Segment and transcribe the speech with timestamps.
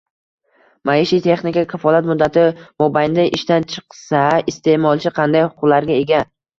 [0.89, 2.47] Maishiy texnika kafolat muddati
[2.85, 6.29] mobaynida ishdan chiqsa, iste’molchi qanday huquqlarga ega?